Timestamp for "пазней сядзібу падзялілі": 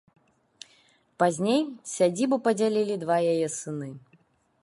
1.23-2.95